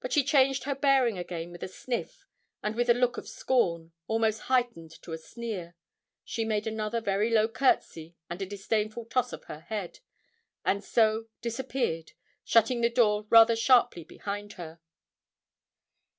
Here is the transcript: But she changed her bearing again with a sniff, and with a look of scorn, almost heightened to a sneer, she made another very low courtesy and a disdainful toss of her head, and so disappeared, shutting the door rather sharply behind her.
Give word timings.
But 0.00 0.12
she 0.12 0.24
changed 0.24 0.64
her 0.64 0.74
bearing 0.74 1.16
again 1.16 1.50
with 1.50 1.62
a 1.62 1.68
sniff, 1.68 2.26
and 2.62 2.74
with 2.74 2.90
a 2.90 2.92
look 2.92 3.16
of 3.16 3.26
scorn, 3.26 3.94
almost 4.06 4.42
heightened 4.42 4.90
to 5.00 5.12
a 5.14 5.16
sneer, 5.16 5.74
she 6.22 6.44
made 6.44 6.66
another 6.66 7.00
very 7.00 7.30
low 7.30 7.48
courtesy 7.48 8.14
and 8.28 8.42
a 8.42 8.44
disdainful 8.44 9.06
toss 9.06 9.32
of 9.32 9.44
her 9.44 9.60
head, 9.60 10.00
and 10.66 10.84
so 10.84 11.28
disappeared, 11.40 12.12
shutting 12.44 12.82
the 12.82 12.90
door 12.90 13.26
rather 13.30 13.56
sharply 13.56 14.04
behind 14.04 14.52
her. 14.60 14.80